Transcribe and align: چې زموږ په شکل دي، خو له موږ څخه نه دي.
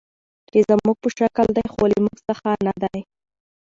چې 0.51 0.59
زموږ 0.69 0.95
په 1.03 1.09
شکل 1.17 1.47
دي، 1.57 1.65
خو 1.73 1.83
له 1.91 1.97
موږ 2.03 2.17
څخه 2.27 2.49
نه 2.65 2.73
دي. 2.81 2.99